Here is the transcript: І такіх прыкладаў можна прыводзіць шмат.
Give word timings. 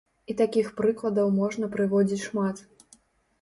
І 0.33 0.35
такіх 0.39 0.71
прыкладаў 0.79 1.29
можна 1.41 1.69
прыводзіць 1.75 2.23
шмат. 2.29 2.65